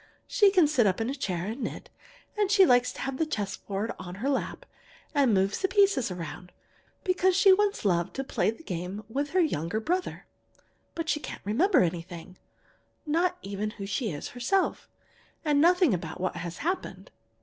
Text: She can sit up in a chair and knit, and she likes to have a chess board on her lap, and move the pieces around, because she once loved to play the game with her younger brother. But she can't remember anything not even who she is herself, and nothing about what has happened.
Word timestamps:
She 0.25 0.49
can 0.49 0.65
sit 0.65 0.87
up 0.87 0.99
in 0.99 1.11
a 1.11 1.13
chair 1.13 1.45
and 1.51 1.61
knit, 1.61 1.91
and 2.35 2.49
she 2.49 2.65
likes 2.65 2.91
to 2.93 3.01
have 3.01 3.21
a 3.21 3.25
chess 3.27 3.55
board 3.55 3.91
on 3.99 4.15
her 4.15 4.31
lap, 4.31 4.65
and 5.13 5.31
move 5.31 5.61
the 5.61 5.67
pieces 5.67 6.09
around, 6.09 6.51
because 7.03 7.35
she 7.37 7.53
once 7.53 7.85
loved 7.85 8.15
to 8.15 8.23
play 8.23 8.49
the 8.49 8.63
game 8.63 9.03
with 9.07 9.29
her 9.29 9.39
younger 9.41 9.79
brother. 9.79 10.25
But 10.95 11.07
she 11.07 11.19
can't 11.19 11.45
remember 11.45 11.81
anything 11.83 12.39
not 13.05 13.37
even 13.43 13.69
who 13.77 13.85
she 13.85 14.09
is 14.11 14.29
herself, 14.29 14.89
and 15.45 15.61
nothing 15.61 15.93
about 15.93 16.19
what 16.19 16.35
has 16.37 16.57
happened. 16.65 17.11